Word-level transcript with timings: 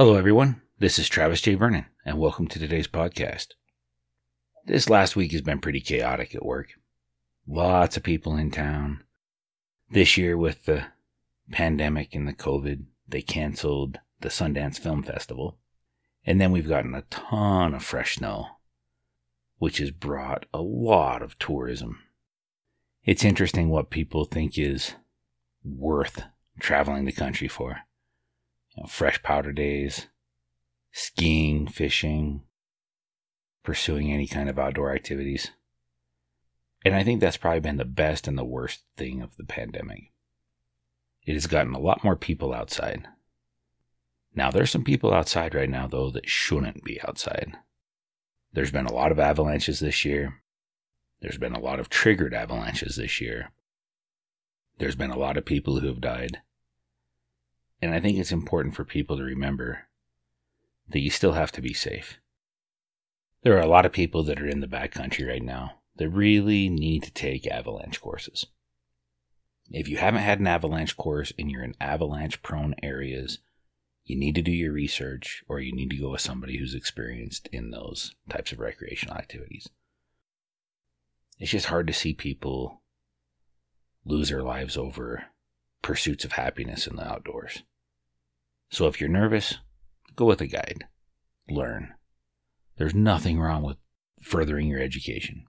Hello, 0.00 0.14
everyone. 0.14 0.62
This 0.78 0.98
is 0.98 1.10
Travis 1.10 1.42
J. 1.42 1.56
Vernon, 1.56 1.84
and 2.06 2.18
welcome 2.18 2.46
to 2.46 2.58
today's 2.58 2.88
podcast. 2.88 3.48
This 4.64 4.88
last 4.88 5.14
week 5.14 5.30
has 5.32 5.42
been 5.42 5.58
pretty 5.58 5.82
chaotic 5.82 6.34
at 6.34 6.42
work. 6.42 6.68
Lots 7.46 7.98
of 7.98 8.02
people 8.02 8.34
in 8.34 8.50
town. 8.50 9.04
This 9.90 10.16
year, 10.16 10.38
with 10.38 10.64
the 10.64 10.86
pandemic 11.50 12.14
and 12.14 12.26
the 12.26 12.32
COVID, 12.32 12.84
they 13.06 13.20
canceled 13.20 13.98
the 14.22 14.30
Sundance 14.30 14.78
Film 14.78 15.02
Festival. 15.02 15.58
And 16.24 16.40
then 16.40 16.50
we've 16.50 16.66
gotten 16.66 16.94
a 16.94 17.02
ton 17.10 17.74
of 17.74 17.84
fresh 17.84 18.14
snow, 18.16 18.46
which 19.58 19.76
has 19.76 19.90
brought 19.90 20.46
a 20.54 20.62
lot 20.62 21.20
of 21.20 21.38
tourism. 21.38 21.98
It's 23.04 23.22
interesting 23.22 23.68
what 23.68 23.90
people 23.90 24.24
think 24.24 24.56
is 24.56 24.94
worth 25.62 26.22
traveling 26.58 27.04
the 27.04 27.12
country 27.12 27.48
for 27.48 27.80
you 28.80 28.84
know, 28.84 28.88
fresh 28.88 29.22
powder 29.22 29.52
days, 29.52 30.06
skiing, 30.90 31.66
fishing, 31.68 32.42
pursuing 33.62 34.10
any 34.10 34.26
kind 34.26 34.48
of 34.48 34.58
outdoor 34.58 34.94
activities. 34.94 35.50
And 36.82 36.94
I 36.94 37.04
think 37.04 37.20
that's 37.20 37.36
probably 37.36 37.60
been 37.60 37.76
the 37.76 37.84
best 37.84 38.26
and 38.26 38.38
the 38.38 38.44
worst 38.44 38.84
thing 38.96 39.20
of 39.20 39.36
the 39.36 39.44
pandemic. 39.44 40.12
It 41.26 41.34
has 41.34 41.46
gotten 41.46 41.74
a 41.74 41.78
lot 41.78 42.02
more 42.02 42.16
people 42.16 42.54
outside. 42.54 43.06
Now, 44.34 44.50
there's 44.50 44.70
some 44.70 44.84
people 44.84 45.12
outside 45.12 45.54
right 45.54 45.68
now, 45.68 45.86
though, 45.86 46.10
that 46.10 46.28
shouldn't 46.28 46.82
be 46.82 47.02
outside. 47.02 47.52
There's 48.54 48.70
been 48.70 48.86
a 48.86 48.92
lot 48.92 49.12
of 49.12 49.18
avalanches 49.18 49.80
this 49.80 50.04
year. 50.06 50.40
There's 51.20 51.36
been 51.36 51.54
a 51.54 51.60
lot 51.60 51.80
of 51.80 51.90
triggered 51.90 52.32
avalanches 52.32 52.96
this 52.96 53.20
year. 53.20 53.50
There's 54.78 54.96
been 54.96 55.10
a 55.10 55.18
lot 55.18 55.36
of 55.36 55.44
people 55.44 55.78
who 55.78 55.88
have 55.88 56.00
died. 56.00 56.40
And 57.82 57.94
I 57.94 58.00
think 58.00 58.18
it's 58.18 58.32
important 58.32 58.74
for 58.74 58.84
people 58.84 59.16
to 59.16 59.22
remember 59.22 59.86
that 60.88 61.00
you 61.00 61.10
still 61.10 61.32
have 61.32 61.52
to 61.52 61.62
be 61.62 61.72
safe. 61.72 62.18
There 63.42 63.56
are 63.56 63.62
a 63.62 63.68
lot 63.68 63.86
of 63.86 63.92
people 63.92 64.22
that 64.24 64.40
are 64.40 64.48
in 64.48 64.60
the 64.60 64.66
backcountry 64.66 65.26
right 65.26 65.42
now 65.42 65.80
that 65.96 66.10
really 66.10 66.68
need 66.68 67.02
to 67.04 67.12
take 67.12 67.46
avalanche 67.46 68.00
courses. 68.00 68.46
If 69.70 69.88
you 69.88 69.98
haven't 69.98 70.22
had 70.22 70.40
an 70.40 70.46
avalanche 70.46 70.96
course 70.96 71.32
and 71.38 71.50
you're 71.50 71.62
in 71.62 71.74
avalanche 71.80 72.42
prone 72.42 72.74
areas, 72.82 73.38
you 74.04 74.18
need 74.18 74.34
to 74.34 74.42
do 74.42 74.50
your 74.50 74.72
research 74.72 75.44
or 75.48 75.60
you 75.60 75.72
need 75.72 75.90
to 75.90 75.96
go 75.96 76.10
with 76.10 76.20
somebody 76.20 76.58
who's 76.58 76.74
experienced 76.74 77.48
in 77.52 77.70
those 77.70 78.14
types 78.28 78.50
of 78.50 78.58
recreational 78.58 79.16
activities. 79.16 79.68
It's 81.38 81.52
just 81.52 81.66
hard 81.66 81.86
to 81.86 81.92
see 81.92 82.12
people 82.12 82.82
lose 84.04 84.28
their 84.28 84.42
lives 84.42 84.76
over 84.76 85.24
pursuits 85.82 86.24
of 86.24 86.32
happiness 86.32 86.86
in 86.86 86.96
the 86.96 87.06
outdoors. 87.06 87.62
So 88.70 88.86
if 88.86 89.00
you're 89.00 89.10
nervous, 89.10 89.58
go 90.16 90.24
with 90.24 90.40
a 90.40 90.46
guide. 90.46 90.84
Learn. 91.48 91.94
There's 92.78 92.94
nothing 92.94 93.38
wrong 93.40 93.62
with 93.62 93.76
furthering 94.22 94.68
your 94.68 94.80
education. 94.80 95.44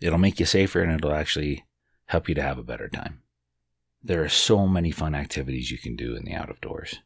It'll 0.00 0.18
make 0.18 0.38
you 0.38 0.46
safer 0.46 0.82
and 0.82 0.92
it'll 0.92 1.12
actually 1.12 1.64
help 2.06 2.28
you 2.28 2.34
to 2.34 2.42
have 2.42 2.58
a 2.58 2.62
better 2.62 2.88
time. 2.88 3.22
There 4.02 4.22
are 4.22 4.28
so 4.28 4.66
many 4.66 4.90
fun 4.90 5.14
activities 5.14 5.70
you 5.70 5.78
can 5.78 5.96
do 5.96 6.14
in 6.14 6.24
the 6.24 6.34
out 6.34 6.50
of 6.50 6.60
doors. 6.60 7.00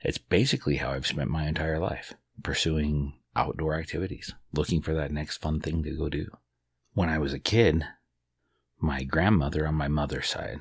It's 0.00 0.18
basically 0.18 0.76
how 0.76 0.90
I've 0.90 1.06
spent 1.06 1.30
my 1.30 1.46
entire 1.48 1.78
life, 1.78 2.14
pursuing 2.42 3.14
outdoor 3.36 3.74
activities, 3.78 4.34
looking 4.52 4.82
for 4.82 4.94
that 4.94 5.12
next 5.12 5.38
fun 5.38 5.60
thing 5.60 5.82
to 5.82 5.96
go 5.96 6.08
do. 6.08 6.28
When 6.92 7.08
I 7.08 7.18
was 7.18 7.32
a 7.32 7.38
kid, 7.38 7.84
my 8.78 9.04
grandmother 9.04 9.66
on 9.66 9.74
my 9.74 9.88
mother's 9.88 10.28
side, 10.28 10.60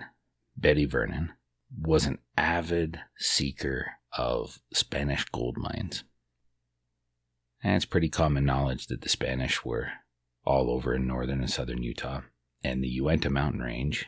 Betty 0.56 0.86
Vernon, 0.86 1.34
was 1.78 2.06
an 2.06 2.20
avid 2.38 3.00
seeker 3.18 3.94
of 4.18 4.60
Spanish 4.74 5.26
gold 5.26 5.58
mines. 5.58 6.04
And 7.64 7.76
it's 7.76 7.86
pretty 7.86 8.10
common 8.10 8.46
knowledge 8.46 8.88
that 8.88 9.02
the 9.02 9.10
Spanish 9.10 9.64
were 9.64 9.90
all 10.46 10.70
over 10.70 10.94
in 10.94 11.08
northern 11.08 11.40
and 11.40 11.50
southern 11.50 11.82
Utah, 11.82 12.22
and 12.64 12.84
the 12.84 12.90
Uinta 12.90 13.30
mountain 13.30 13.62
range 13.62 14.06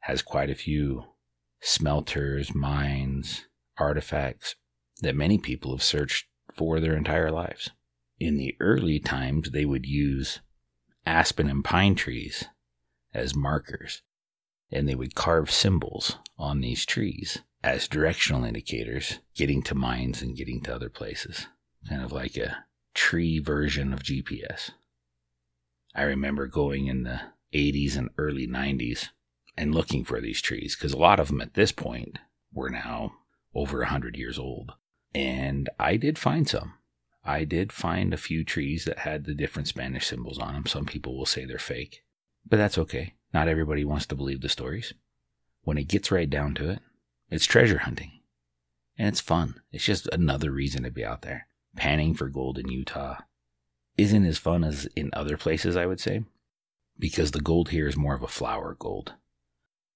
has 0.00 0.20
quite 0.20 0.50
a 0.50 0.54
few 0.54 1.04
smelters, 1.60 2.54
mines, 2.54 3.46
artifacts 3.78 4.56
that 5.00 5.14
many 5.14 5.38
people 5.38 5.72
have 5.72 5.82
searched 5.82 6.26
for 6.54 6.80
their 6.80 6.96
entire 6.96 7.30
lives. 7.30 7.70
In 8.18 8.36
the 8.36 8.56
early 8.60 8.98
times, 8.98 9.50
they 9.50 9.64
would 9.64 9.86
use 9.86 10.40
aspen 11.06 11.48
and 11.48 11.64
pine 11.64 11.94
trees 11.94 12.44
as 13.14 13.34
markers, 13.34 14.02
and 14.70 14.88
they 14.88 14.94
would 14.94 15.14
carve 15.14 15.50
symbols 15.50 16.16
on 16.36 16.60
these 16.60 16.84
trees 16.84 17.38
as 17.62 17.88
directional 17.88 18.44
indicators, 18.44 19.20
getting 19.34 19.62
to 19.62 19.74
mines 19.74 20.22
and 20.22 20.36
getting 20.36 20.60
to 20.62 20.74
other 20.74 20.88
places. 20.88 21.46
Kind 21.88 22.02
of 22.02 22.12
like 22.12 22.36
a 22.36 22.64
tree 22.94 23.38
version 23.38 23.92
of 23.92 24.02
GPS. 24.02 24.70
I 25.94 26.02
remember 26.02 26.46
going 26.46 26.86
in 26.86 27.02
the 27.02 27.20
80s 27.54 27.96
and 27.96 28.08
early 28.18 28.46
90s 28.46 29.08
and 29.56 29.74
looking 29.74 30.04
for 30.04 30.20
these 30.20 30.40
trees 30.40 30.74
because 30.74 30.92
a 30.92 30.98
lot 30.98 31.20
of 31.20 31.28
them 31.28 31.40
at 31.40 31.54
this 31.54 31.72
point 31.72 32.18
were 32.52 32.70
now 32.70 33.12
over 33.54 33.78
100 33.78 34.16
years 34.16 34.38
old. 34.38 34.72
And 35.14 35.68
I 35.78 35.96
did 35.96 36.18
find 36.18 36.48
some. 36.48 36.74
I 37.24 37.44
did 37.44 37.72
find 37.72 38.12
a 38.12 38.18
few 38.18 38.44
trees 38.44 38.84
that 38.86 39.00
had 39.00 39.24
the 39.24 39.34
different 39.34 39.68
Spanish 39.68 40.06
symbols 40.06 40.38
on 40.38 40.54
them. 40.54 40.66
Some 40.66 40.86
people 40.86 41.16
will 41.16 41.26
say 41.26 41.44
they're 41.44 41.58
fake, 41.58 42.02
but 42.48 42.56
that's 42.56 42.78
okay. 42.78 43.14
Not 43.32 43.48
everybody 43.48 43.84
wants 43.84 44.06
to 44.06 44.16
believe 44.16 44.40
the 44.40 44.48
stories. 44.48 44.94
When 45.62 45.78
it 45.78 45.88
gets 45.88 46.10
right 46.10 46.28
down 46.28 46.54
to 46.56 46.70
it, 46.70 46.80
it's 47.32 47.46
treasure 47.46 47.78
hunting. 47.78 48.20
And 48.98 49.08
it's 49.08 49.20
fun. 49.20 49.62
It's 49.72 49.84
just 49.84 50.06
another 50.12 50.50
reason 50.50 50.82
to 50.82 50.90
be 50.90 51.02
out 51.04 51.22
there. 51.22 51.46
Panning 51.74 52.12
for 52.12 52.28
gold 52.28 52.58
in 52.58 52.68
Utah 52.68 53.16
isn't 53.96 54.26
as 54.26 54.36
fun 54.36 54.62
as 54.62 54.84
in 54.94 55.08
other 55.14 55.38
places, 55.38 55.74
I 55.74 55.86
would 55.86 55.98
say, 55.98 56.24
because 56.98 57.30
the 57.30 57.40
gold 57.40 57.70
here 57.70 57.88
is 57.88 57.96
more 57.96 58.14
of 58.14 58.22
a 58.22 58.28
flour 58.28 58.76
gold. 58.78 59.14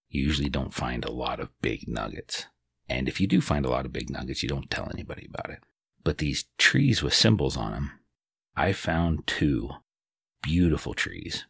You 0.09 0.23
usually 0.23 0.49
don't 0.49 0.73
find 0.73 1.05
a 1.05 1.13
lot 1.13 1.39
of 1.39 1.51
big 1.61 1.87
nuggets. 1.87 2.47
And 2.89 3.07
if 3.07 3.21
you 3.21 3.27
do 3.27 3.43
find 3.43 3.67
a 3.67 3.71
lot 3.71 3.85
of 3.85 3.93
big 3.93 4.09
nuggets, 4.09 4.43
you 4.43 4.49
don't 4.49 4.71
tell 4.71 4.89
anybody 4.91 5.29
about 5.29 5.51
it. 5.51 5.59
But 6.03 6.19
these 6.19 6.47
trees 6.57 7.03
with 7.03 7.13
symbols 7.13 7.57
on 7.57 7.73
them, 7.73 7.91
I 8.57 8.73
found 8.73 9.27
two 9.27 9.71
beautiful 10.43 10.95
trees 10.95 11.45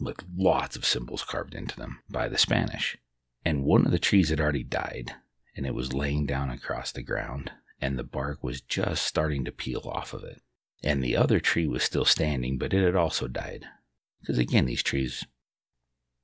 with 0.00 0.22
lots 0.36 0.76
of 0.76 0.84
symbols 0.84 1.24
carved 1.24 1.54
into 1.54 1.74
them 1.74 1.98
by 2.08 2.28
the 2.28 2.38
Spanish 2.38 2.96
and 3.46 3.62
one 3.62 3.86
of 3.86 3.92
the 3.92 3.98
trees 4.00 4.30
had 4.30 4.40
already 4.40 4.64
died 4.64 5.14
and 5.56 5.64
it 5.64 5.72
was 5.72 5.92
laying 5.92 6.26
down 6.26 6.50
across 6.50 6.90
the 6.90 7.00
ground 7.00 7.52
and 7.80 7.96
the 7.96 8.02
bark 8.02 8.42
was 8.42 8.60
just 8.60 9.06
starting 9.06 9.44
to 9.44 9.52
peel 9.52 9.82
off 9.84 10.12
of 10.12 10.24
it. 10.24 10.42
And 10.82 11.00
the 11.00 11.16
other 11.16 11.38
tree 11.38 11.68
was 11.68 11.84
still 11.84 12.04
standing, 12.04 12.58
but 12.58 12.74
it 12.74 12.82
had 12.82 12.96
also 12.96 13.28
died. 13.28 13.64
Because 14.20 14.36
again, 14.36 14.66
these 14.66 14.82
trees 14.82 15.26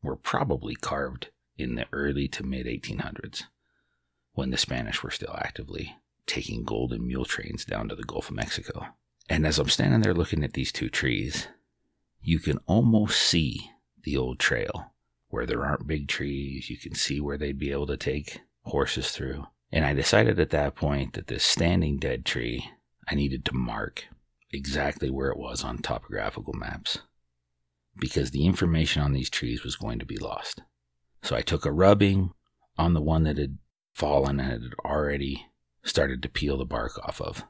were 0.03 0.17
probably 0.17 0.75
carved 0.75 1.29
in 1.57 1.77
the 1.77 1.87
early 1.93 2.27
to 2.27 2.43
mid 2.43 2.67
1800s 2.67 3.45
when 4.33 4.51
the 4.51 4.59
Spanish 4.59 5.05
were 5.05 5.13
still 5.13 5.37
actively 5.39 5.95
taking 6.27 6.65
gold 6.65 6.93
in 6.93 7.07
mule 7.07 7.25
trains 7.25 7.65
down 7.65 7.89
to 7.89 7.95
the 7.95 8.03
Gulf 8.03 8.31
of 8.31 8.35
Mexico. 8.35 8.87
And 9.29 9.47
as 9.47 9.61
I'm 9.61 9.69
standing 9.69 10.01
there 10.01 10.13
looking 10.13 10.43
at 10.43 10.55
these 10.55 10.73
two 10.73 10.89
trees, 10.89 11.47
you 12.21 12.41
can 12.41 12.59
almost 12.67 13.21
see 13.21 13.71
the 14.03 14.17
old 14.17 14.41
trail 14.41 14.92
where 15.33 15.47
there 15.47 15.65
aren't 15.65 15.87
big 15.87 16.09
trees. 16.09 16.69
You 16.69 16.77
can 16.77 16.95
see 16.95 17.19
where 17.19 17.39
they'd 17.39 17.59
be 17.59 17.73
able 17.73 17.87
to 17.87 17.97
take 17.97 18.43
horses 18.65 19.13
through. 19.13 19.47
And 19.73 19.83
I 19.83 19.95
decided 19.95 20.39
at 20.39 20.51
that 20.51 20.75
point 20.75 21.15
that 21.15 21.29
this 21.29 21.43
standing 21.43 21.97
dead 21.97 22.27
tree, 22.27 22.69
I 23.09 23.15
needed 23.15 23.43
to 23.47 23.55
mark 23.55 24.05
exactly 24.51 25.09
where 25.09 25.31
it 25.31 25.39
was 25.39 25.65
on 25.65 25.79
topographical 25.79 26.53
maps 26.53 26.99
because 27.97 28.31
the 28.31 28.45
information 28.45 29.01
on 29.01 29.15
these 29.15 29.31
trees 29.31 29.65
was 29.65 29.75
going 29.75 29.99
to 30.01 30.05
be 30.05 30.19
lost. 30.19 30.61
So 31.23 31.35
I 31.35 31.41
took 31.41 31.65
a 31.65 31.73
rubbing 31.73 32.35
on 32.77 32.93
the 32.93 33.01
one 33.01 33.23
that 33.23 33.39
had 33.39 33.57
fallen 33.95 34.39
and 34.39 34.51
had 34.51 34.75
already 34.85 35.47
started 35.83 36.23
to 36.23 36.29
peel 36.29 36.59
the 36.59 36.67
bark 36.67 36.99
off 37.09 37.23
of, 37.23 37.45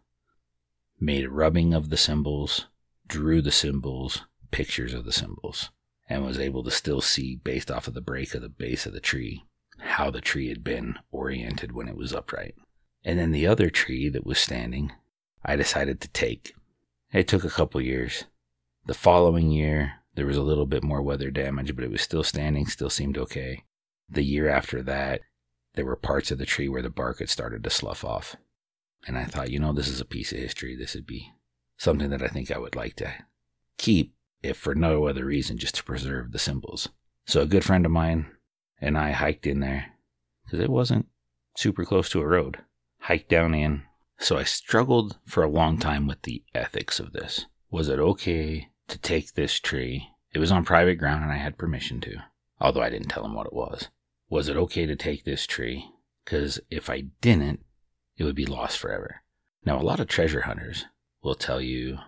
made 1.01 1.25
a 1.25 1.31
rubbing 1.31 1.75
of 1.75 1.91
the 1.91 1.97
symbols, 1.97 2.67
drew 3.09 3.43
the 3.43 3.51
symbols, 3.51 4.23
pictures 4.53 4.95
of 4.95 5.05
the 5.05 5.13
symbols 5.13 5.71
and 6.09 6.25
was 6.25 6.39
able 6.39 6.63
to 6.65 6.71
still 6.71 7.01
see, 7.01 7.37
based 7.37 7.71
off 7.71 7.89
of 7.89 7.95
the 7.95 8.01
break 8.01 8.35
of 8.35 8.43
the 8.43 8.49
base 8.49 8.87
of 8.87 8.93
the 8.93 9.01
tree, 9.01 9.45
how 9.79 10.11
the 10.11 10.21
tree 10.21 10.49
had 10.49 10.63
been 10.63 10.99
oriented 11.11 11.73
when 11.73 11.89
it 11.89 11.97
was 11.97 12.13
upright. 12.13 12.55
And 13.05 13.19
then 13.19 13.33
the 13.33 13.47
other 13.47 13.71
tree 13.71 14.09
that 14.09 14.27
was 14.27 14.39
standing, 14.39 14.93
I 15.45 15.57
decided 15.57 16.01
to 16.01 16.09
take. 16.09 16.55
It 17.13 17.29
took 17.29 17.45
a 17.45 17.51
couple 17.51 17.81
years. 17.81 18.25
The 18.87 18.95
following 18.95 19.51
year, 19.51 19.95
there 20.15 20.27
was 20.27 20.37
a 20.37 20.43
little 20.43 20.67
bit 20.67 20.83
more 20.83 21.03
weather 21.03 21.31
damage, 21.31 21.75
but 21.75 21.85
it 21.85 21.91
was 21.91 22.03
still 22.03 22.25
standing, 22.25 22.67
still 22.67 22.91
seemed 22.91 23.17
okay. 23.19 23.65
The 24.09 24.23
year 24.23 24.49
after 24.49 24.83
that, 24.83 25.23
there 25.75 25.87
were 25.87 25.97
parts 25.97 26.31
of 26.31 26.39
the 26.39 26.47
tree 26.47 26.69
where 26.69 26.83
the 26.83 26.91
bark 26.91 27.21
had 27.21 27.31
started 27.31 27.65
to 27.65 27.71
slough 27.71 28.05
off. 28.05 28.37
And 29.07 29.17
I 29.17 29.25
thought, 29.25 29.51
you 29.51 29.59
know, 29.59 29.73
this 29.73 29.89
is 29.89 30.01
a 30.01 30.05
piece 30.05 30.33
of 30.33 30.39
history. 30.39 30.77
This 30.77 30.95
would 30.95 31.07
be 31.07 31.33
something 31.77 32.11
that 32.11 32.23
I 32.23 32.29
think 32.29 32.51
I 32.51 32.59
would 32.59 32.77
like 32.77 32.95
to 32.97 33.13
keep 33.79 34.15
if 34.43 34.57
for 34.57 34.75
no 34.75 35.07
other 35.07 35.25
reason, 35.25 35.59
just 35.59 35.77
to 35.77 35.85
preserve 35.85 36.33
the 36.33 36.39
symbols. 36.39 36.89
So 37.27 37.41
a 37.43 37.47
good 37.47 37.65
friend 37.65 37.87
of 37.87 37.93
mine 37.93 38.27
and 38.81 38.99
I 38.99 39.13
hiked 39.13 39.47
in 39.47 39.61
there 39.61 39.93
because 40.45 40.61
it 40.61 40.71
wasn't 40.71 41.07
super 41.57 41.85
close 41.85 42.09
to 42.11 42.21
a 42.21 42.27
road. 42.27 42.59
Hiked 42.99 43.29
down 43.29 43.55
in, 43.55 43.83
So 44.19 44.39
I 44.39 44.45
struggled 44.45 45.19
for 45.27 45.43
a 45.43 45.49
long 45.49 45.79
time 45.79 46.07
with 46.07 46.23
the 46.23 46.45
ethics 46.55 47.01
of 47.01 47.13
this. 47.13 47.47
Was 47.71 47.89
it 47.89 47.99
okay 47.99 48.69
to 48.89 48.99
take 48.99 49.35
this 49.35 49.59
tree? 49.59 50.09
It 50.33 50.39
was 50.39 50.53
on 50.53 50.65
private 50.65 50.97
ground 50.97 51.23
and 51.23 51.33
I 51.33 51.37
had 51.37 51.59
permission 51.59 52.01
to, 52.03 52.17
although 52.61 52.83
I 52.83 52.91
didn't 52.91 53.09
tell 53.09 53.25
him 53.25 53.35
what 53.35 53.47
it 53.47 53.53
was. 53.53 53.89
Was 54.29 54.49
it 54.49 54.57
okay 54.57 54.87
to 54.87 54.97
take 54.97 55.25
this 55.25 55.47
tree? 55.47 55.91
Because 56.25 56.61
if 56.71 56.89
I 56.89 57.05
didn't, 57.21 57.65
it 58.17 58.25
would 58.25 58.37
be 58.37 58.47
lost 58.47 58.79
forever. 58.79 59.23
Now, 59.65 59.81
a 59.81 59.83
lot 59.83 60.01
of 60.01 60.09
treasure 60.09 60.43
hunters 60.43 60.87
will 61.23 61.35
tell 61.35 61.61
you 61.61 61.99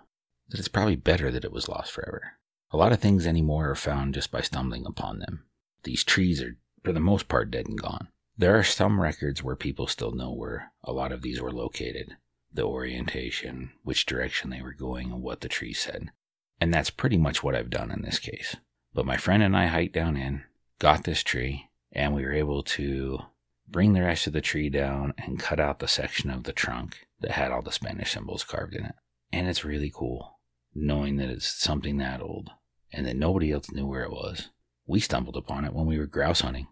that 0.54 0.60
it's 0.60 0.68
probably 0.68 0.94
better 0.94 1.32
that 1.32 1.44
it 1.44 1.50
was 1.50 1.68
lost 1.68 1.90
forever. 1.90 2.34
A 2.70 2.76
lot 2.76 2.92
of 2.92 3.00
things 3.00 3.26
anymore 3.26 3.70
are 3.70 3.74
found 3.74 4.14
just 4.14 4.30
by 4.30 4.40
stumbling 4.40 4.86
upon 4.86 5.18
them. 5.18 5.42
These 5.82 6.04
trees 6.04 6.40
are, 6.40 6.56
for 6.84 6.92
the 6.92 7.00
most 7.00 7.26
part, 7.26 7.50
dead 7.50 7.66
and 7.66 7.76
gone. 7.76 8.06
There 8.38 8.56
are 8.56 8.62
some 8.62 9.00
records 9.00 9.42
where 9.42 9.56
people 9.56 9.88
still 9.88 10.12
know 10.12 10.32
where 10.32 10.70
a 10.84 10.92
lot 10.92 11.10
of 11.10 11.22
these 11.22 11.40
were 11.40 11.50
located, 11.50 12.16
the 12.52 12.62
orientation, 12.62 13.72
which 13.82 14.06
direction 14.06 14.50
they 14.50 14.62
were 14.62 14.72
going, 14.72 15.10
and 15.10 15.22
what 15.22 15.40
the 15.40 15.48
tree 15.48 15.72
said. 15.72 16.12
And 16.60 16.72
that's 16.72 16.88
pretty 16.88 17.18
much 17.18 17.42
what 17.42 17.56
I've 17.56 17.68
done 17.68 17.90
in 17.90 18.02
this 18.02 18.20
case. 18.20 18.54
But 18.92 19.06
my 19.06 19.16
friend 19.16 19.42
and 19.42 19.56
I 19.56 19.66
hiked 19.66 19.94
down 19.94 20.16
in, 20.16 20.44
got 20.78 21.02
this 21.02 21.24
tree, 21.24 21.68
and 21.90 22.14
we 22.14 22.22
were 22.24 22.32
able 22.32 22.62
to 22.62 23.18
bring 23.66 23.92
the 23.92 24.02
rest 24.02 24.28
of 24.28 24.32
the 24.32 24.40
tree 24.40 24.70
down 24.70 25.14
and 25.18 25.36
cut 25.40 25.58
out 25.58 25.80
the 25.80 25.88
section 25.88 26.30
of 26.30 26.44
the 26.44 26.52
trunk 26.52 27.08
that 27.22 27.32
had 27.32 27.50
all 27.50 27.62
the 27.62 27.72
Spanish 27.72 28.12
symbols 28.12 28.44
carved 28.44 28.76
in 28.76 28.84
it. 28.84 28.94
And 29.32 29.48
it's 29.48 29.64
really 29.64 29.90
cool 29.92 30.33
knowing 30.74 31.16
that 31.16 31.30
it's 31.30 31.46
something 31.46 31.98
that 31.98 32.20
old 32.20 32.50
and 32.92 33.06
that 33.06 33.16
nobody 33.16 33.52
else 33.52 33.70
knew 33.70 33.86
where 33.86 34.04
it 34.04 34.12
was. 34.12 34.50
We 34.86 35.00
stumbled 35.00 35.36
upon 35.36 35.64
it 35.64 35.72
when 35.72 35.86
we 35.86 35.98
were 35.98 36.06
grouse 36.06 36.40
hunting 36.40 36.68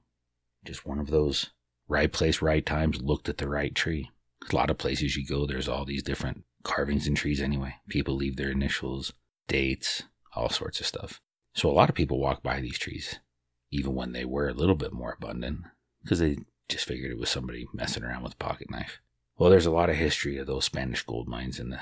just 0.64 0.86
one 0.86 0.98
of 0.98 1.08
those 1.08 1.50
right 1.88 2.12
place, 2.12 2.42
right 2.42 2.64
times, 2.64 3.00
looked 3.00 3.28
at 3.28 3.38
the 3.38 3.48
right 3.48 3.74
tree. 3.74 4.10
A 4.50 4.54
lot 4.54 4.70
of 4.70 4.78
places 4.78 5.16
you 5.16 5.26
go, 5.26 5.46
there's 5.46 5.68
all 5.68 5.84
these 5.84 6.02
different 6.02 6.44
carvings 6.62 7.06
in 7.06 7.14
trees 7.14 7.40
anyway. 7.40 7.74
People 7.88 8.14
leave 8.14 8.36
their 8.36 8.50
initials, 8.50 9.12
dates, 9.48 10.04
all 10.34 10.48
sorts 10.48 10.80
of 10.80 10.86
stuff. 10.86 11.20
So 11.54 11.70
a 11.70 11.72
lot 11.72 11.88
of 11.88 11.94
people 11.94 12.18
walk 12.18 12.42
by 12.42 12.60
these 12.60 12.78
trees, 12.78 13.18
even 13.70 13.94
when 13.94 14.12
they 14.12 14.24
were 14.24 14.48
a 14.48 14.54
little 14.54 14.74
bit 14.74 14.92
more 14.92 15.16
abundant, 15.20 15.60
because 16.02 16.18
they 16.18 16.38
just 16.68 16.86
figured 16.86 17.10
it 17.10 17.18
was 17.18 17.28
somebody 17.28 17.66
messing 17.74 18.02
around 18.02 18.22
with 18.22 18.34
a 18.34 18.36
pocket 18.36 18.70
knife. 18.70 19.00
Well, 19.36 19.50
there's 19.50 19.66
a 19.66 19.70
lot 19.70 19.90
of 19.90 19.96
history 19.96 20.38
of 20.38 20.46
those 20.46 20.64
Spanish 20.64 21.02
gold 21.02 21.28
mines 21.28 21.58
in 21.58 21.70
the 21.70 21.80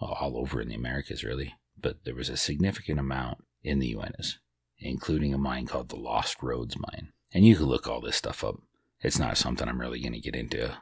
all 0.00 0.36
over 0.36 0.60
in 0.60 0.68
the 0.68 0.74
Americas, 0.74 1.22
really. 1.22 1.54
But 1.82 2.04
there 2.04 2.14
was 2.14 2.28
a 2.28 2.36
significant 2.36 2.98
amount 2.98 3.44
in 3.62 3.80
the 3.80 3.94
Uintas, 3.94 4.38
including 4.78 5.34
a 5.34 5.38
mine 5.38 5.66
called 5.66 5.88
the 5.88 5.96
Lost 5.96 6.38
Rhoades 6.38 6.76
Mine. 6.78 7.12
And 7.32 7.44
you 7.44 7.56
can 7.56 7.66
look 7.66 7.86
all 7.86 8.00
this 8.00 8.16
stuff 8.16 8.44
up. 8.44 8.56
It's 9.00 9.18
not 9.18 9.36
something 9.36 9.68
I'm 9.68 9.80
really 9.80 10.00
going 10.00 10.12
to 10.12 10.20
get 10.20 10.36
into, 10.36 10.76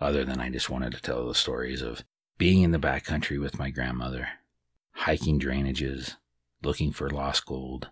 other 0.00 0.24
than 0.24 0.40
I 0.40 0.50
just 0.50 0.70
wanted 0.70 0.92
to 0.92 1.02
tell 1.02 1.26
the 1.26 1.34
stories 1.34 1.82
of 1.82 2.04
being 2.38 2.62
in 2.62 2.70
the 2.70 2.78
backcountry 2.78 3.40
with 3.40 3.58
my 3.58 3.70
grandmother, 3.70 4.28
hiking 4.92 5.40
drainages, 5.40 6.16
looking 6.62 6.92
for 6.92 7.10
lost 7.10 7.46
gold, 7.46 7.90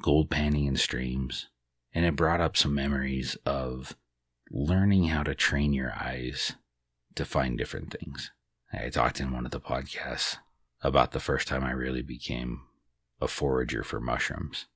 gold 0.00 0.30
panning 0.30 0.66
in 0.66 0.76
streams, 0.76 1.48
and 1.92 2.04
it 2.04 2.16
brought 2.16 2.40
up 2.40 2.56
some 2.56 2.74
memories 2.74 3.36
of 3.44 3.96
learning 4.50 5.04
how 5.06 5.22
to 5.22 5.34
train 5.34 5.72
your 5.72 5.92
eyes 5.92 6.54
to 7.14 7.24
find 7.24 7.58
different 7.58 7.92
things. 7.92 8.30
I 8.72 8.88
talked 8.88 9.20
in 9.20 9.32
one 9.32 9.44
of 9.44 9.52
the 9.52 9.60
podcasts 9.60 10.36
about 10.84 11.12
the 11.12 11.20
first 11.20 11.48
time 11.48 11.64
I 11.64 11.70
really 11.70 12.02
became 12.02 12.60
a 13.20 13.26
forager 13.26 13.82
for 13.82 14.00
mushrooms. 14.00 14.66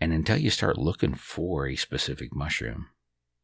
And 0.00 0.12
until 0.12 0.36
you 0.36 0.50
start 0.50 0.76
looking 0.76 1.14
for 1.14 1.66
a 1.66 1.74
specific 1.74 2.34
mushroom, 2.34 2.88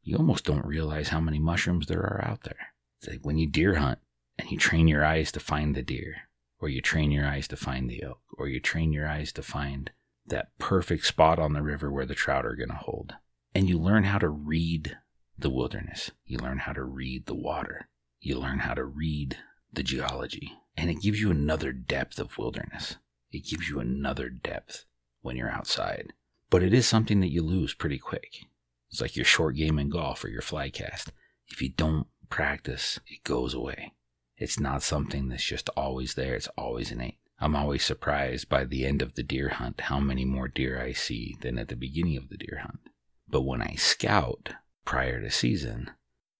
you 0.03 0.17
almost 0.17 0.45
don't 0.45 0.67
realize 0.67 1.09
how 1.09 1.21
many 1.21 1.39
mushrooms 1.39 1.87
there 1.87 2.03
are 2.03 2.23
out 2.25 2.43
there. 2.43 2.75
It's 2.99 3.09
like 3.09 3.25
when 3.25 3.39
you 3.39 3.49
deer 3.49 3.77
hunt 3.77 4.01
and 4.39 4.51
you 4.51 4.59
train 4.59 4.87
your 4.87 5.05
eyes 5.05 5.33
to 5.33 5.41
find 5.41 5.75
the 5.75 5.83
deer, 5.83 6.29
or 6.59 6.69
you 6.69 6.83
train 6.83 7.11
your 7.11 7.27
eyes 7.27 7.49
to 7.49 7.57
find 7.57 7.89
the 7.89 8.03
elk, 8.03 8.21
or 8.37 8.49
you 8.49 8.61
train 8.61 8.93
your 8.93 9.09
eyes 9.09 9.33
to 9.33 9.43
find 9.43 9.91
that 10.27 10.57
perfect 10.59 11.07
spot 11.07 11.39
on 11.39 11.55
the 11.55 11.63
river 11.63 11.91
where 11.91 12.07
the 12.07 12.15
trout 12.15 12.45
are 12.45 12.55
going 12.55 12.69
to 12.69 12.75
hold. 12.75 13.15
And 13.55 13.69
you 13.69 13.79
learn 13.79 14.05
how 14.05 14.19
to 14.19 14.29
read 14.29 14.99
the 15.39 15.51
wilderness. 15.51 16.11
You 16.27 16.39
learn 16.39 16.59
how 16.59 16.75
to 16.75 16.85
read 16.85 17.25
the 17.27 17.35
water. 17.35 17.89
You 18.21 18.39
learn 18.39 18.61
how 18.61 18.75
to 18.75 18.85
read 18.85 19.39
the 19.73 19.83
geology. 19.83 20.53
And 20.81 20.91
it 20.91 21.03
gives 21.03 21.21
you 21.21 21.31
another 21.31 21.73
depth 21.73 22.19
of 22.19 22.39
wilderness. 22.39 22.97
It 23.31 23.47
gives 23.47 23.69
you 23.69 23.81
another 23.81 24.29
depth 24.29 24.87
when 25.21 25.37
you're 25.37 25.51
outside 25.51 26.13
but 26.51 26.65
it 26.65 26.75
is 26.75 26.87
something 26.87 27.21
that 27.21 27.31
you 27.31 27.43
lose 27.43 27.73
pretty 27.73 27.99
quick. 27.99 28.47
It's 28.91 29.01
like 29.01 29.17
your 29.17 29.25
short 29.25 29.55
game 29.55 29.79
in 29.79 29.89
golf 29.89 30.25
or 30.25 30.29
your 30.29 30.43
fly 30.43 30.69
cast. 30.69 31.13
If 31.49 31.63
you 31.63 31.71
don't 31.71 32.09
practice, 32.29 32.99
it 33.07 33.23
goes 33.23 33.55
away. 33.55 33.95
It's 34.37 34.59
not 34.59 34.83
something 34.83 35.29
that's 35.29 35.45
just 35.45 35.69
always 35.71 36.15
there, 36.15 36.35
it's 36.35 36.49
always 36.59 36.91
innate. 36.91 37.19
I'm 37.39 37.57
always 37.57 37.85
surprised 37.85 38.49
by 38.49 38.65
the 38.65 38.85
end 38.85 39.01
of 39.01 39.15
the 39.15 39.23
deer 39.23 39.49
hunt 39.49 39.83
how 39.83 40.01
many 40.01 40.25
more 40.25 40.49
deer 40.49 40.81
I 40.81 40.93
see 40.93 41.37
than 41.41 41.59
at 41.59 41.69
the 41.69 41.77
beginning 41.77 42.17
of 42.17 42.29
the 42.29 42.37
deer 42.37 42.61
hunt. 42.63 42.81
But 43.29 43.43
when 43.43 43.63
I 43.63 43.77
scout 43.77 44.51
prior 44.85 45.21
to 45.21 45.31
season, 45.31 45.91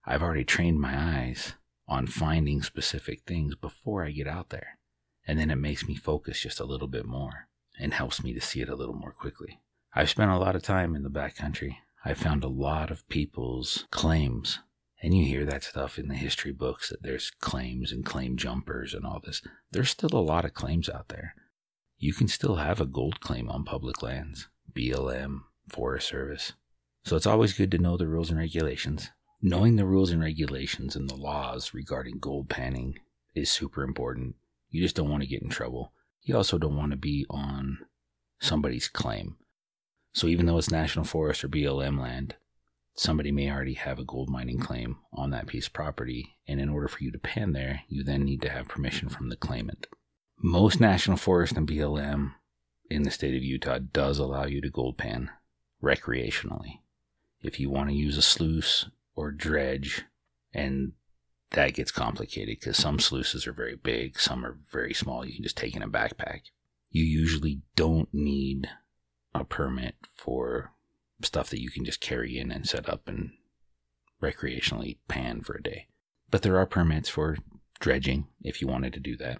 I've 0.05 0.21
already 0.21 0.43
trained 0.43 0.79
my 0.79 0.95
eyes 0.95 1.53
on 1.91 2.07
finding 2.07 2.61
specific 2.61 3.21
things 3.27 3.53
before 3.53 4.05
I 4.05 4.11
get 4.11 4.25
out 4.25 4.49
there. 4.49 4.77
And 5.27 5.37
then 5.37 5.51
it 5.51 5.57
makes 5.57 5.85
me 5.85 5.95
focus 5.95 6.39
just 6.39 6.61
a 6.61 6.65
little 6.65 6.87
bit 6.87 7.05
more 7.05 7.49
and 7.77 7.93
helps 7.93 8.23
me 8.23 8.33
to 8.33 8.39
see 8.39 8.61
it 8.61 8.69
a 8.69 8.75
little 8.75 8.95
more 8.95 9.11
quickly. 9.11 9.59
I've 9.93 10.09
spent 10.09 10.31
a 10.31 10.37
lot 10.37 10.55
of 10.55 10.63
time 10.63 10.95
in 10.95 11.03
the 11.03 11.09
backcountry. 11.09 11.75
I 12.05 12.13
found 12.13 12.45
a 12.45 12.47
lot 12.47 12.91
of 12.91 13.07
people's 13.09 13.87
claims. 13.91 14.59
And 15.03 15.13
you 15.13 15.25
hear 15.25 15.43
that 15.43 15.65
stuff 15.65 15.99
in 15.99 16.07
the 16.07 16.15
history 16.15 16.53
books 16.53 16.89
that 16.89 17.03
there's 17.03 17.29
claims 17.41 17.91
and 17.91 18.05
claim 18.05 18.37
jumpers 18.37 18.93
and 18.93 19.05
all 19.05 19.19
this. 19.21 19.41
There's 19.71 19.89
still 19.89 20.13
a 20.13 20.23
lot 20.23 20.45
of 20.45 20.53
claims 20.53 20.87
out 20.87 21.09
there. 21.09 21.35
You 21.97 22.13
can 22.13 22.29
still 22.29 22.55
have 22.55 22.79
a 22.79 22.85
gold 22.85 23.19
claim 23.19 23.49
on 23.49 23.65
public 23.65 24.01
lands, 24.01 24.47
BLM, 24.71 25.41
Forest 25.67 26.07
Service. 26.07 26.53
So 27.03 27.17
it's 27.17 27.27
always 27.27 27.51
good 27.51 27.71
to 27.71 27.79
know 27.79 27.97
the 27.97 28.07
rules 28.07 28.29
and 28.29 28.39
regulations. 28.39 29.11
Knowing 29.43 29.75
the 29.75 29.85
rules 29.85 30.11
and 30.11 30.21
regulations 30.21 30.95
and 30.95 31.09
the 31.09 31.15
laws 31.15 31.73
regarding 31.73 32.19
gold 32.19 32.47
panning 32.47 32.99
is 33.33 33.49
super 33.49 33.81
important. 33.81 34.35
You 34.69 34.81
just 34.81 34.95
don't 34.95 35.09
want 35.09 35.23
to 35.23 35.27
get 35.27 35.41
in 35.41 35.49
trouble. 35.49 35.93
You 36.21 36.37
also 36.37 36.59
don't 36.59 36.77
want 36.77 36.91
to 36.91 36.97
be 36.97 37.25
on 37.27 37.79
somebody's 38.39 38.87
claim. 38.87 39.37
So 40.13 40.27
even 40.27 40.45
though 40.45 40.59
it's 40.59 40.69
national 40.69 41.05
forest 41.05 41.43
or 41.43 41.49
BLM 41.49 41.99
land, 41.99 42.35
somebody 42.93 43.31
may 43.31 43.49
already 43.49 43.73
have 43.73 43.97
a 43.97 44.03
gold 44.03 44.29
mining 44.29 44.59
claim 44.59 44.97
on 45.11 45.31
that 45.31 45.47
piece 45.47 45.65
of 45.65 45.73
property. 45.73 46.35
And 46.47 46.61
in 46.61 46.69
order 46.69 46.87
for 46.87 47.03
you 47.03 47.11
to 47.11 47.17
pan 47.17 47.53
there, 47.53 47.81
you 47.87 48.03
then 48.03 48.23
need 48.23 48.43
to 48.43 48.49
have 48.49 48.67
permission 48.67 49.09
from 49.09 49.29
the 49.29 49.35
claimant. 49.35 49.87
Most 50.37 50.79
national 50.79 51.17
forest 51.17 51.53
and 51.53 51.67
BLM 51.67 52.33
in 52.91 53.03
the 53.03 53.11
state 53.11 53.35
of 53.35 53.43
Utah 53.43 53.79
does 53.79 54.19
allow 54.19 54.45
you 54.45 54.61
to 54.61 54.69
gold 54.69 54.99
pan 54.99 55.31
recreationally. 55.81 56.81
If 57.41 57.59
you 57.59 57.71
want 57.71 57.89
to 57.89 57.95
use 57.95 58.17
a 58.17 58.21
sluice 58.21 58.85
or 59.21 59.31
dredge, 59.31 60.03
and 60.51 60.93
that 61.51 61.75
gets 61.75 61.91
complicated 61.91 62.57
because 62.59 62.75
some 62.75 62.99
sluices 62.99 63.45
are 63.45 63.53
very 63.53 63.75
big, 63.75 64.19
some 64.19 64.43
are 64.43 64.57
very 64.71 64.93
small. 64.93 65.23
You 65.23 65.35
can 65.35 65.43
just 65.43 65.57
take 65.57 65.75
in 65.75 65.83
a 65.83 65.87
backpack. 65.87 66.41
You 66.89 67.03
usually 67.03 67.61
don't 67.75 68.09
need 68.11 68.67
a 69.35 69.43
permit 69.43 69.95
for 70.17 70.71
stuff 71.21 71.51
that 71.51 71.61
you 71.61 71.69
can 71.69 71.85
just 71.85 72.01
carry 72.01 72.37
in 72.37 72.51
and 72.51 72.67
set 72.67 72.89
up 72.89 73.07
and 73.07 73.31
recreationally 74.21 74.97
pan 75.07 75.41
for 75.41 75.55
a 75.55 75.63
day. 75.63 75.87
But 76.31 76.41
there 76.41 76.57
are 76.57 76.65
permits 76.65 77.09
for 77.09 77.37
dredging 77.79 78.27
if 78.41 78.59
you 78.59 78.67
wanted 78.67 78.93
to 78.93 78.99
do 78.99 79.15
that. 79.17 79.39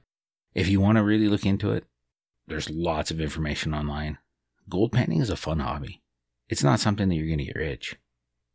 If 0.53 0.67
you 0.67 0.79
want 0.79 0.97
to 0.97 1.03
really 1.03 1.27
look 1.27 1.45
into 1.45 1.71
it, 1.71 1.85
there's 2.47 2.69
lots 2.69 3.09
of 3.09 3.19
information 3.19 3.73
online. 3.73 4.19
Gold 4.69 4.91
panning 4.91 5.21
is 5.21 5.29
a 5.29 5.35
fun 5.35 5.59
hobby. 5.59 6.01
It's 6.49 6.63
not 6.63 6.79
something 6.79 7.09
that 7.09 7.15
you're 7.15 7.27
going 7.27 7.39
to 7.39 7.45
get 7.45 7.55
rich. 7.55 7.95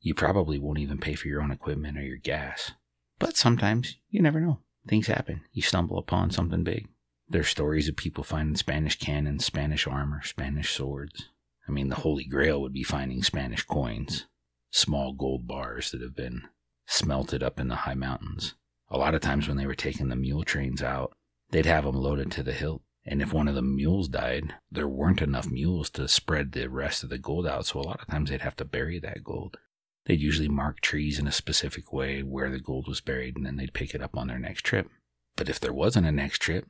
You 0.07 0.15
probably 0.15 0.61
won't 0.61 0.79
even 0.79 0.99
pay 0.99 1.17
for 1.17 1.27
your 1.27 1.43
own 1.43 1.51
equipment 1.51 1.99
or 1.99 2.03
your 2.03 2.17
gas. 2.17 2.71
But 3.19 3.37
sometimes, 3.37 3.97
you 4.09 4.23
never 4.23 4.39
know. 4.39 4.61
Things 4.87 5.09
happen. 5.09 5.41
You 5.53 5.63
stumble 5.63 5.99
upon 5.99 6.31
something 6.31 6.63
big. 6.63 6.87
There's 7.29 7.49
stories 7.49 7.89
of 7.89 7.97
people 7.97 8.23
finding 8.23 8.55
Spanish 8.55 8.97
cannons, 9.01 9.45
Spanish 9.45 9.85
armor, 9.85 10.23
Spanish 10.23 10.71
swords. 10.71 11.31
I 11.69 11.73
mean, 11.73 11.89
the 11.89 11.97
Holy 11.97 12.23
Grail 12.23 12.63
would 12.63 12.73
be 12.73 12.85
finding 12.85 13.25
Spanish 13.25 13.65
coins, 13.65 14.27
small 14.71 15.13
gold 15.13 15.49
bars 15.49 15.91
that 15.91 16.03
have 16.03 16.15
been 16.15 16.43
smelted 16.87 17.43
up 17.43 17.59
in 17.59 17.67
the 17.67 17.75
high 17.75 17.95
mountains. 17.95 18.55
A 18.89 18.99
lot 18.99 19.17
of 19.17 19.23
times 19.23 19.49
when 19.49 19.57
they 19.57 19.67
were 19.67 19.75
taking 19.75 20.09
the 20.09 20.15
mule 20.15 20.45
trains 20.45 20.85
out, 20.85 21.17
they'd 21.51 21.67
have 21.67 21.83
them 21.83 21.97
loaded 21.97 22.31
to 22.31 22.45
the 22.45 22.53
hilt. 22.53 22.83
And 23.05 23.21
if 23.21 23.33
one 23.33 23.49
of 23.49 23.57
the 23.57 23.63
mules 23.63 24.07
died, 24.07 24.55
there 24.71 24.87
weren't 24.87 25.21
enough 25.21 25.51
mules 25.51 25.91
to 25.91 26.07
spread 26.07 26.53
the 26.53 26.69
rest 26.69 27.03
of 27.03 27.11
the 27.11 27.19
gold 27.19 27.45
out. 27.45 27.67
So 27.67 27.81
a 27.81 27.83
lot 27.83 28.03
of 28.03 28.07
times 28.07 28.31
they'd 28.31 28.43
have 28.43 28.57
to 28.59 28.65
bury 28.65 29.01
that 29.01 29.25
gold. 29.25 29.59
They'd 30.07 30.21
usually 30.21 30.49
mark 30.49 30.81
trees 30.81 31.19
in 31.19 31.27
a 31.27 31.33
specific 31.33 31.93
way 31.93 32.23
where 32.23 32.51
the 32.51 32.61
gold 32.61 32.87
was 32.89 33.01
buried, 33.01 33.37
and 33.37 33.45
then 33.45 33.57
they'd 33.57 33.75
pick 33.75 33.95
it 33.95 34.03
up 34.03 34.17
on 34.17 34.29
their 34.29 34.39
next 34.39 34.63
trip. 34.63 34.89
But 35.35 35.49
if 35.49 35.61
there 35.61 35.73
wasn't 35.73 36.07
a 36.07 36.13
next 36.13 36.39
trip, 36.39 36.67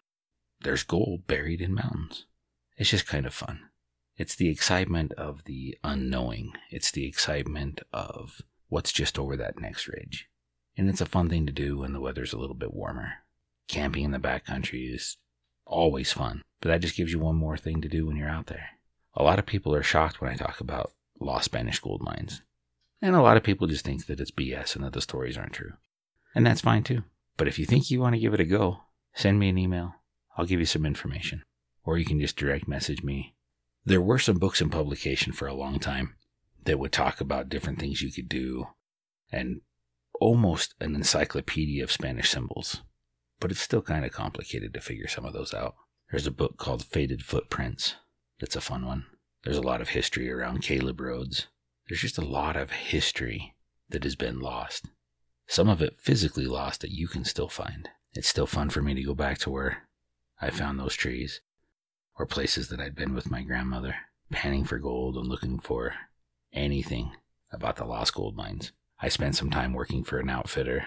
there's 0.62 0.83
gold 0.83 1.26
buried 1.26 1.61
in 1.61 1.75
mountains. 1.75 2.25
It's 2.76 2.90
just 2.90 3.07
kind 3.07 3.26
of 3.26 3.35
fun. 3.35 3.61
It's 4.16 4.35
the 4.35 4.49
excitement 4.49 5.12
of 5.12 5.45
the 5.45 5.76
unknowing. 5.85 6.52
It's 6.71 6.90
the 6.90 7.07
excitement 7.07 7.83
of 7.93 8.40
what's 8.69 8.90
just 8.90 9.19
over 9.19 9.37
that 9.37 9.61
next 9.61 9.87
ridge. 9.87 10.28
And 10.76 10.88
it's 10.88 11.02
a 11.02 11.07
fun 11.07 11.28
thing 11.28 11.47
to 11.47 11.52
do 11.52 11.78
when 11.78 11.93
the 11.93 12.00
weather's 12.00 12.33
a 12.33 12.38
little 12.38 12.57
bit 12.57 12.73
warmer. 12.73 13.12
camping 13.69 14.05
in 14.05 14.12
the 14.12 14.19
backcountry 14.19 14.95
is 14.95 15.16
always 15.64 16.12
fun, 16.12 16.43
but 16.61 16.69
that 16.69 16.81
just 16.81 16.97
gives 16.97 17.12
you 17.12 17.19
one 17.19 17.37
more 17.37 17.57
thing 17.57 17.81
to 17.81 17.88
do 17.88 18.07
when 18.07 18.16
you're 18.16 18.28
out 18.28 18.47
there. 18.47 18.71
A 19.14 19.23
lot 19.23 19.38
of 19.38 19.47
people 19.47 19.75
are 19.75 19.83
shocked 19.83 20.21
when 20.21 20.31
I 20.31 20.37
talk 20.37 20.61
about 20.61 20.93
lost 21.21 21.47
Spanish 21.47 21.81
gold 21.81 22.02
mines. 22.02 22.43
And 23.02 23.14
a 23.14 23.22
lot 23.22 23.36
of 23.36 23.42
people 23.42 23.66
just 23.66 23.84
think 23.84 24.06
that 24.06 24.20
it's 24.20 24.30
BS 24.30 24.74
and 24.74 24.84
that 24.84 24.92
the 24.92 25.00
stories 25.00 25.36
aren't 25.36 25.52
true. 25.52 25.72
And 26.34 26.46
that's 26.46 26.60
fine 26.60 26.82
too. 26.82 27.02
But 27.36 27.48
if 27.48 27.58
you 27.58 27.66
think 27.66 27.90
you 27.90 28.00
want 28.00 28.14
to 28.14 28.20
give 28.20 28.34
it 28.34 28.40
a 28.40 28.44
go, 28.44 28.78
send 29.14 29.38
me 29.38 29.48
an 29.48 29.58
email. 29.58 29.94
I'll 30.36 30.46
give 30.46 30.60
you 30.60 30.66
some 30.66 30.86
information. 30.86 31.42
Or 31.84 31.98
you 31.98 32.04
can 32.04 32.20
just 32.20 32.36
direct 32.36 32.66
message 32.66 33.02
me. 33.02 33.34
There 33.84 34.00
were 34.00 34.18
some 34.18 34.38
books 34.38 34.60
in 34.60 34.70
publication 34.70 35.32
for 35.32 35.46
a 35.46 35.54
long 35.54 35.78
time 35.78 36.14
that 36.64 36.78
would 36.78 36.92
talk 36.92 37.20
about 37.20 37.48
different 37.48 37.78
things 37.78 38.02
you 38.02 38.12
could 38.12 38.28
do 38.28 38.66
and 39.30 39.60
almost 40.20 40.74
an 40.80 40.94
encyclopedia 40.94 41.84
of 41.84 41.92
Spanish 41.92 42.30
symbols. 42.30 42.82
But 43.38 43.50
it's 43.50 43.60
still 43.60 43.82
kind 43.82 44.04
of 44.04 44.12
complicated 44.12 44.72
to 44.74 44.80
figure 44.80 45.08
some 45.08 45.24
of 45.24 45.32
those 45.32 45.54
out. 45.54 45.74
There's 46.10 46.26
a 46.26 46.32
book 46.32 46.56
called 46.56 46.84
Faded 46.84 47.22
Footprints. 47.22 47.94
That's 48.40 48.56
a 48.56 48.60
fun 48.60 48.86
one. 48.86 49.06
There's 49.44 49.56
a 49.56 49.62
lot 49.62 49.80
of 49.80 49.90
history 49.90 50.30
around 50.30 50.62
Caleb 50.62 50.98
Rhoades. 50.98 51.46
There's 51.88 52.00
just 52.00 52.19
a 52.19 52.23
lot 52.23 52.57
of 52.57 52.71
history 52.73 53.55
that 53.88 54.05
has 54.05 54.16
been 54.16 54.40
lost. 54.40 54.87
Some 55.47 55.69
of 55.69 55.81
it 55.81 56.00
physically 56.00 56.47
lost 56.47 56.81
that 56.81 56.90
you 56.90 57.07
can 57.07 57.25
still 57.25 57.49
find. 57.49 57.88
It's 58.12 58.28
still 58.28 58.47
fun 58.47 58.71
for 58.71 58.83
me 58.83 58.95
to 58.95 59.02
go 59.05 59.14
back 59.14 59.38
to 59.38 59.50
where 59.50 59.85
I 60.40 60.50
found 60.50 60.78
those 60.81 60.95
trees 60.95 61.40
or 62.19 62.26
places 62.26 62.69
that 62.69 62.81
I'd 62.81 62.97
been 62.97 63.14
with 63.14 63.31
my 63.31 63.43
grandmother, 63.43 63.95
panning 64.33 64.64
for 64.64 64.78
gold 64.78 65.16
and 65.16 65.28
looking 65.28 65.61
for 65.61 65.95
anything 66.52 67.12
about 67.52 67.76
the 67.76 67.85
lost 67.85 68.14
gold 68.14 68.35
mines. 68.35 68.73
I 69.00 69.09
spent 69.09 69.37
some 69.37 69.50
time 69.50 69.73
working 69.73 70.02
for 70.02 70.19
an 70.19 70.31
outfitter 70.31 70.87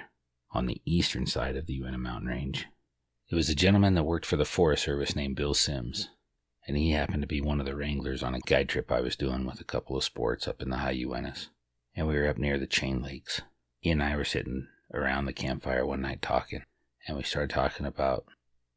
on 0.51 0.65
the 0.65 0.81
eastern 0.83 1.27
side 1.27 1.55
of 1.55 1.67
the 1.67 1.73
Uinta 1.75 1.97
mountain 1.97 2.27
range. 2.27 2.67
It 3.29 3.35
was 3.35 3.49
a 3.49 3.55
gentleman 3.55 3.93
that 3.93 4.03
worked 4.03 4.25
for 4.25 4.35
the 4.35 4.45
Forest 4.45 4.83
Service 4.83 5.15
named 5.15 5.35
Bill 5.35 5.53
Sims, 5.53 6.09
and 6.69 6.77
he 6.77 6.91
happened 6.91 7.23
to 7.23 7.27
be 7.27 7.41
one 7.41 7.59
of 7.59 7.65
the 7.65 7.75
wranglers 7.75 8.21
on 8.21 8.35
a 8.35 8.39
guide 8.41 8.69
trip 8.69 8.91
I 8.91 9.01
was 9.01 9.15
doing 9.15 9.43
with 9.43 9.59
a 9.59 9.63
couple 9.63 9.97
of 9.97 10.03
sports 10.03 10.47
up 10.47 10.61
in 10.61 10.69
the 10.69 10.77
high 10.77 10.93
Uintas. 10.93 11.47
And 11.95 12.07
we 12.07 12.15
were 12.15 12.27
up 12.27 12.37
near 12.37 12.59
the 12.59 12.67
Chain 12.67 13.01
Lakes. 13.01 13.41
He 13.79 13.89
and 13.89 14.03
I 14.03 14.15
were 14.15 14.23
sitting 14.23 14.67
around 14.93 15.25
the 15.25 15.33
campfire 15.33 15.83
one 15.83 16.01
night 16.01 16.21
talking, 16.21 16.61
and 17.07 17.17
we 17.17 17.23
started 17.23 17.49
talking 17.49 17.87
about 17.87 18.25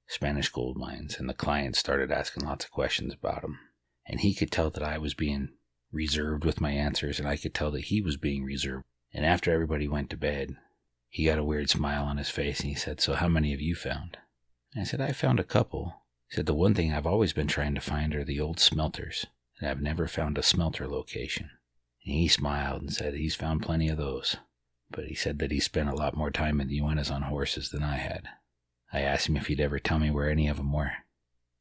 Spanish 0.06 0.48
gold 0.48 0.78
mines, 0.78 1.18
and 1.18 1.28
the 1.28 1.34
client 1.34 1.76
started 1.76 2.10
asking 2.10 2.46
lots 2.46 2.64
of 2.64 2.70
questions 2.70 3.12
about 3.12 3.42
them. 3.42 3.58
And 4.06 4.20
he 4.20 4.34
could 4.34 4.50
tell 4.50 4.70
that 4.70 4.82
I 4.82 4.96
was 4.96 5.12
being 5.12 5.50
reserved 5.92 6.46
with 6.46 6.62
my 6.62 6.70
answers, 6.70 7.18
and 7.18 7.28
I 7.28 7.36
could 7.36 7.52
tell 7.52 7.70
that 7.72 7.84
he 7.84 8.00
was 8.00 8.16
being 8.16 8.42
reserved. 8.42 8.86
And 9.12 9.26
after 9.26 9.52
everybody 9.52 9.86
went 9.86 10.08
to 10.08 10.16
bed, 10.16 10.56
he 11.10 11.26
got 11.26 11.38
a 11.38 11.44
weird 11.44 11.68
smile 11.68 12.04
on 12.04 12.16
his 12.16 12.30
face 12.30 12.60
and 12.60 12.70
he 12.70 12.74
said, 12.74 13.02
So, 13.02 13.12
how 13.12 13.28
many 13.28 13.50
have 13.50 13.60
you 13.60 13.74
found? 13.74 14.16
And 14.74 14.80
I 14.80 14.84
said, 14.84 15.02
I 15.02 15.12
found 15.12 15.38
a 15.38 15.44
couple. 15.44 16.01
Said, 16.32 16.46
The 16.46 16.54
one 16.54 16.72
thing 16.72 16.94
I've 16.94 17.06
always 17.06 17.34
been 17.34 17.46
trying 17.46 17.74
to 17.74 17.80
find 17.82 18.14
are 18.14 18.24
the 18.24 18.40
old 18.40 18.58
smelters, 18.58 19.26
and 19.60 19.68
I've 19.68 19.82
never 19.82 20.08
found 20.08 20.38
a 20.38 20.42
smelter 20.42 20.88
location. 20.88 21.50
And 22.06 22.14
he 22.14 22.26
smiled 22.26 22.80
and 22.80 22.90
said, 22.90 23.12
He's 23.12 23.34
found 23.34 23.60
plenty 23.60 23.90
of 23.90 23.98
those. 23.98 24.38
But 24.90 25.04
he 25.04 25.14
said 25.14 25.38
that 25.40 25.50
he 25.50 25.60
spent 25.60 25.90
a 25.90 25.94
lot 25.94 26.16
more 26.16 26.30
time 26.30 26.58
in 26.58 26.68
the 26.68 26.80
Uintas 26.80 27.10
on 27.10 27.20
horses 27.20 27.68
than 27.68 27.82
I 27.82 27.96
had. 27.96 28.28
I 28.94 29.02
asked 29.02 29.28
him 29.28 29.36
if 29.36 29.48
he'd 29.48 29.60
ever 29.60 29.78
tell 29.78 29.98
me 29.98 30.10
where 30.10 30.30
any 30.30 30.48
of 30.48 30.56
them 30.56 30.72
were. 30.72 30.92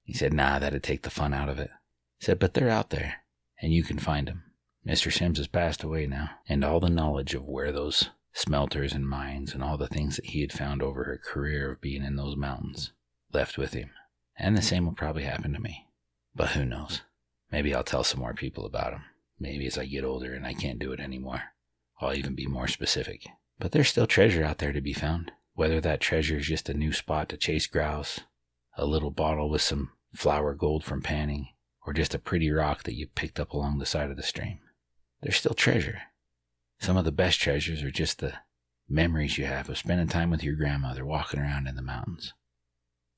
He 0.03 0.13
said, 0.13 0.33
nah, 0.33 0.57
that'd 0.57 0.83
take 0.83 1.01
the 1.01 1.09
fun 1.09 1.33
out 1.33 1.49
of 1.49 1.59
it. 1.59 1.71
He 2.19 2.25
said, 2.25 2.39
but 2.39 2.53
they're 2.53 2.69
out 2.69 2.91
there, 2.91 3.23
and 3.61 3.73
you 3.73 3.83
can 3.83 3.99
find 3.99 4.29
them. 4.29 4.43
Mr. 4.87 5.11
Sims 5.11 5.37
has 5.37 5.47
passed 5.47 5.83
away 5.83 6.07
now, 6.07 6.29
and 6.47 6.63
all 6.63 6.79
the 6.79 6.89
knowledge 6.89 7.33
of 7.33 7.43
where 7.43 7.73
those 7.73 8.09
smelters 8.31 8.93
and 8.93 9.05
mines 9.05 9.53
and 9.53 9.61
all 9.61 9.77
the 9.77 9.89
things 9.89 10.15
that 10.15 10.27
he 10.27 10.39
had 10.39 10.53
found 10.53 10.81
over 10.81 11.11
a 11.11 11.17
career 11.17 11.71
of 11.71 11.81
being 11.81 12.05
in 12.05 12.15
those 12.15 12.37
mountains 12.37 12.93
left 13.33 13.57
with 13.57 13.73
him. 13.73 13.89
And 14.37 14.57
the 14.57 14.61
same 14.61 14.85
will 14.85 14.93
probably 14.93 15.23
happen 15.23 15.53
to 15.53 15.59
me. 15.59 15.87
But 16.35 16.49
who 16.49 16.65
knows? 16.65 17.01
Maybe 17.51 17.75
I'll 17.75 17.83
tell 17.83 18.03
some 18.03 18.19
more 18.19 18.33
people 18.33 18.65
about 18.65 18.91
them. 18.91 19.03
Maybe 19.39 19.65
as 19.67 19.77
I 19.77 19.85
get 19.85 20.03
older 20.03 20.33
and 20.33 20.45
I 20.45 20.53
can't 20.53 20.79
do 20.79 20.93
it 20.93 20.99
anymore, 20.99 21.41
I'll 21.99 22.13
even 22.13 22.35
be 22.35 22.47
more 22.47 22.67
specific. 22.67 23.27
But 23.59 23.71
there's 23.71 23.89
still 23.89 24.07
treasure 24.07 24.43
out 24.43 24.59
there 24.59 24.71
to 24.71 24.81
be 24.81 24.93
found. 24.93 25.31
Whether 25.53 25.81
that 25.81 25.99
treasure 25.99 26.37
is 26.37 26.47
just 26.47 26.69
a 26.69 26.73
new 26.73 26.93
spot 26.93 27.29
to 27.29 27.37
chase 27.37 27.67
grouse, 27.67 28.21
a 28.77 28.85
little 28.85 29.11
bottle 29.11 29.49
with 29.49 29.61
some 29.61 29.91
flour 30.13 30.53
gold 30.53 30.83
from 30.83 31.01
panning, 31.01 31.49
or 31.85 31.93
just 31.93 32.15
a 32.15 32.19
pretty 32.19 32.49
rock 32.49 32.83
that 32.83 32.95
you 32.95 33.07
picked 33.07 33.39
up 33.39 33.51
along 33.51 33.79
the 33.79 33.85
side 33.85 34.09
of 34.09 34.17
the 34.17 34.23
stream. 34.23 34.59
There's 35.21 35.35
still 35.35 35.53
treasure. 35.53 36.01
Some 36.79 36.97
of 36.97 37.05
the 37.05 37.11
best 37.11 37.39
treasures 37.39 37.83
are 37.83 37.91
just 37.91 38.19
the 38.19 38.33
memories 38.87 39.37
you 39.37 39.45
have 39.45 39.69
of 39.69 39.77
spending 39.77 40.07
time 40.07 40.29
with 40.29 40.43
your 40.43 40.55
grandmother 40.55 41.05
walking 41.05 41.39
around 41.39 41.67
in 41.67 41.75
the 41.75 41.81
mountains. 41.81 42.33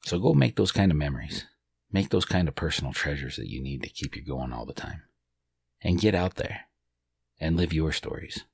So 0.05 0.19
go 0.19 0.33
make 0.33 0.55
those 0.55 0.71
kind 0.71 0.91
of 0.91 0.97
memories. 0.97 1.45
Make 1.91 2.09
those 2.09 2.25
kind 2.25 2.47
of 2.47 2.55
personal 2.55 2.93
treasures 2.93 3.35
that 3.37 3.49
you 3.49 3.61
need 3.61 3.83
to 3.83 3.89
keep 3.89 4.15
you 4.15 4.23
going 4.25 4.51
all 4.51 4.65
the 4.65 4.73
time. 4.73 5.03
And 5.81 5.99
get 5.99 6.15
out 6.15 6.35
there 6.35 6.61
and 7.39 7.57
live 7.57 7.73
your 7.73 7.91
stories. 7.91 8.45